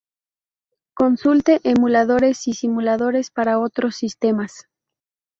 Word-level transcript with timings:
Consulte 0.95 1.59
Emuladores 1.63 2.47
y 2.47 2.55
Simuladores 2.55 3.29
para 3.29 3.59
otros 3.59 3.95
sistemas. 3.97 4.65